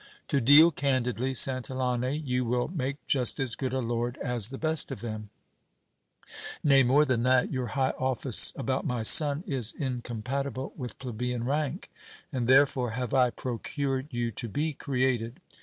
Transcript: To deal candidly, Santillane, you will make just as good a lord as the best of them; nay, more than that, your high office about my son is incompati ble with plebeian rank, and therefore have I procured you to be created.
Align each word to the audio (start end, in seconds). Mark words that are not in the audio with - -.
To 0.29 0.41
deal 0.41 0.71
candidly, 0.71 1.33
Santillane, 1.35 2.23
you 2.25 2.43
will 2.43 2.67
make 2.69 3.05
just 3.05 3.39
as 3.39 3.55
good 3.55 3.71
a 3.71 3.81
lord 3.81 4.17
as 4.17 4.49
the 4.49 4.57
best 4.57 4.91
of 4.91 5.01
them; 5.01 5.29
nay, 6.63 6.81
more 6.81 7.05
than 7.05 7.21
that, 7.21 7.51
your 7.53 7.67
high 7.77 7.93
office 7.99 8.51
about 8.55 8.83
my 8.83 9.03
son 9.03 9.43
is 9.45 9.73
incompati 9.73 10.53
ble 10.53 10.73
with 10.75 10.97
plebeian 10.97 11.43
rank, 11.43 11.91
and 12.33 12.47
therefore 12.47 12.93
have 12.97 13.13
I 13.13 13.29
procured 13.29 14.07
you 14.09 14.31
to 14.31 14.49
be 14.49 14.73
created. 14.73 15.39